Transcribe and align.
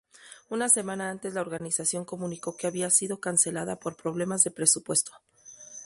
Una 0.49 0.67
semana 0.67 1.11
antes, 1.11 1.35
la 1.35 1.41
organización 1.41 2.05
comunicó 2.05 2.57
que 2.57 2.65
había 2.65 2.89
sido 2.89 3.19
cancelada 3.19 3.75
por 3.75 3.97
problemas 3.97 4.43
de 4.43 4.49
presupuesto. 4.49 5.11